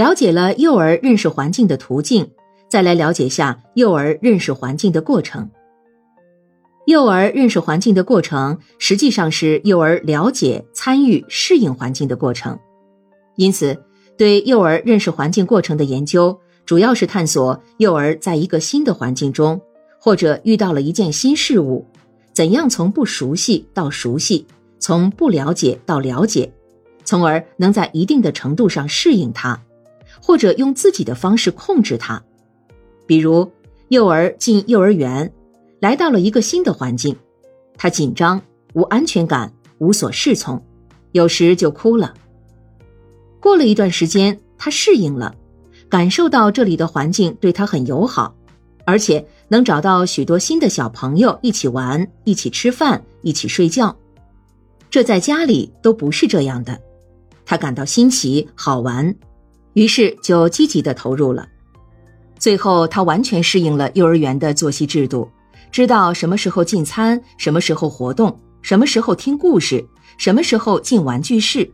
[0.00, 2.26] 了解了幼儿认识环境的途径，
[2.70, 5.50] 再来了解下幼儿认识环境的过程。
[6.86, 12.58] 幼儿认识环境的过程，实际上是幼儿了解、参与、适应环境的过程。
[13.36, 13.76] 因此，
[14.16, 19.60] 对幼儿认识环境过程的研究，主要是探索幼儿在一个新的环境中，
[20.00, 21.84] 或者遇到了一件新事物，
[22.32, 24.46] 怎样从不熟悉到熟悉，
[24.78, 26.50] 从不了解到了解，
[27.04, 29.60] 从而能在一定的程度上适应它，
[30.20, 32.22] 或者用自己的方式控制它。
[33.06, 33.50] 比如，
[33.88, 35.32] 幼儿进幼儿园。
[35.80, 37.16] 来到了一个新的环境，
[37.78, 38.38] 他紧张、
[38.74, 40.62] 无安全感、无所适从，
[41.12, 42.12] 有时就哭了。
[43.40, 45.34] 过了一段时间，他适应了，
[45.88, 48.36] 感受到这里的环境对他很友好，
[48.84, 53.96] 而且能找到许多新的小朋友一起玩、一起吃饭、一起睡觉。
[54.90, 56.78] 这在家里都不是这样的，
[57.46, 59.14] 他感到新奇好玩，
[59.72, 61.48] 于是就积极的投入了。
[62.38, 65.30] 最后，他完全适应了幼儿园的作息制度。
[65.70, 69.86] 知道什么时候进餐，什么时候活动，什么时候听故事，
[70.18, 71.70] 什么时候进玩具室，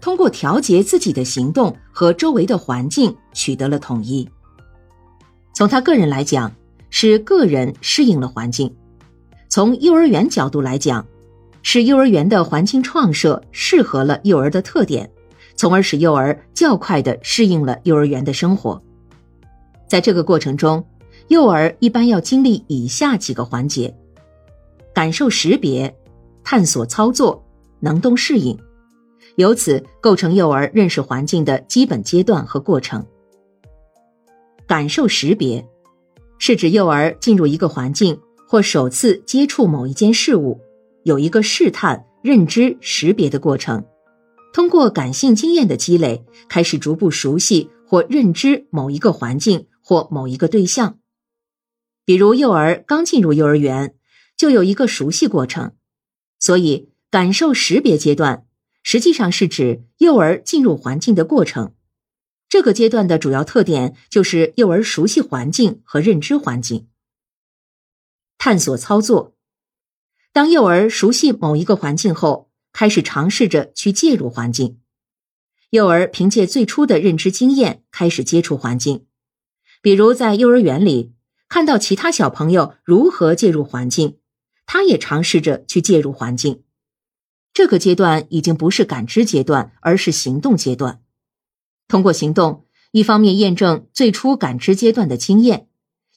[0.00, 4.28] 通过调节自己的行动和周围的环境取得了统一。
[5.54, 6.52] 从他个人来讲，
[6.90, 8.68] 是个人适应了环境；
[9.48, 11.06] 从幼儿园角度来讲，
[11.62, 15.08] 是幼儿园的环境创设适合了幼儿的特点，
[15.58, 18.82] 从而使幼儿较快的适应了幼儿园的生活。
[19.86, 20.82] 在这个过程中。
[21.26, 23.94] 幼儿一般要经历以下几个环节：
[24.94, 25.94] 感受识别、
[26.42, 27.44] 探索操作、
[27.80, 28.58] 能动适应，
[29.36, 33.04] 由此构成幼儿认识环境的基本阶段和过程。
[34.66, 35.62] 感受识别
[36.38, 40.58] 是指幼儿进入一个环境或首次接触某一件事物，
[41.02, 43.84] 有一个试探、认知、识别的过程，
[44.52, 50.98] 通过感性经验的积累，开始逐步熟悉或认知某一个环境或某一个对象。
[52.04, 53.94] 比如，幼儿刚进入幼儿园，
[54.36, 55.72] 就有一个熟悉过程，
[56.38, 58.46] 所以感受识别阶段
[58.82, 61.74] 实际上是指幼儿进入环境的过程。
[62.48, 66.88] 这个阶段的主要特点就是幼儿熟悉环境和认知环境。
[68.38, 69.34] 探索操作，
[70.32, 72.47] 当幼儿熟悉某一个环境后，
[72.78, 74.78] 开始尝试着去介入环境。
[75.70, 79.04] 幼儿凭借最初的认知经验开始接触环境，
[79.82, 81.12] 比如在幼儿园里。
[81.48, 84.18] 看到其他小朋友如何介入环境，
[84.64, 86.62] 他也尝试着去介入环境。
[87.52, 91.02] 这个阶段已经不是感知阶段，而是行动阶段。
[91.88, 95.66] 通过行动，一方面验证最初感知阶段的经验，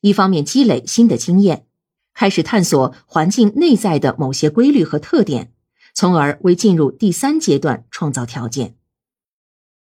[0.01, 1.65] 一方面积累新的经验，
[2.13, 5.51] 开始探索环境内在的某些规律和特点，
[5.93, 8.80] 从而为进入第三阶段创造条件。